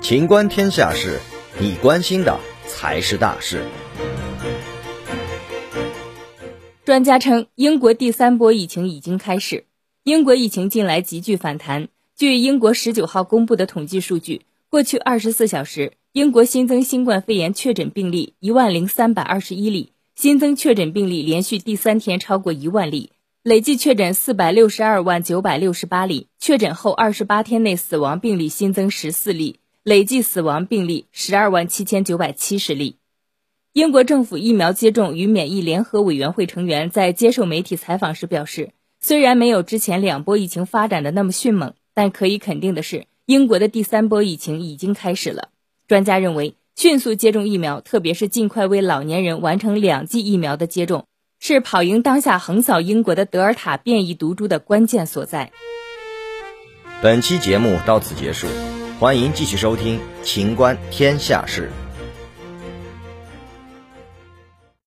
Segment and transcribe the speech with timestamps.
[0.00, 1.20] 情观天下事，
[1.60, 3.62] 你关心的才是大事。
[6.84, 9.64] 专家称，英国第三波疫情已经开始。
[10.04, 11.88] 英国疫情近来急剧反弹。
[12.16, 23.12] 据英国十九号公布的统计数据，过去二十四小时，英国新增新冠肺炎确诊病例一万零三百二十一例，新增确诊病例连续第三天超过一万例，
[23.48, 32.96] 累计确诊四百六十二万九百六十八例，确诊后二十八天内死亡病例新增十四例，累计死亡病例十二万七千九百七十例。
[33.72, 45.48] 英国政府疫苗接种与免疫联合委员会成员在接受媒体采访时表示，虽然没有之前两波疫情发展的那么迅猛，但可以肯定的是，英国的第三波疫情已经开始了。
[45.86, 51.06] 专家认为，迅速接种疫苗，特别是尽快为老年人完成两剂疫苗的接种，
[51.40, 55.52] 是跑赢当下横扫英国的德尔塔变异毒株的关键所在。
[57.00, 58.48] 本期节目到此结束，
[58.98, 61.70] 欢迎继续收听《秦观天下事》。